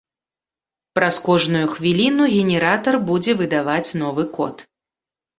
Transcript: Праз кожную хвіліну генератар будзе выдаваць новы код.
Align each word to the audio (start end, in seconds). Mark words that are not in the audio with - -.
Праз 0.99 1.15
кожную 1.25 1.65
хвіліну 1.73 2.23
генератар 2.35 2.97
будзе 3.09 3.31
выдаваць 3.43 3.89
новы 4.03 4.23
код. 4.39 4.65